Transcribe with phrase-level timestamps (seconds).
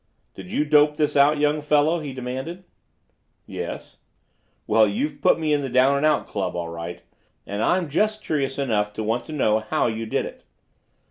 [0.33, 2.63] "Did you dope this out, young fellow?" he demanded.
[3.45, 3.99] "Yes."
[4.65, 7.03] "Well, you've put me in the Down and Out Club, all right.
[7.45, 10.43] And I'm just curious enough to want to know how you did it."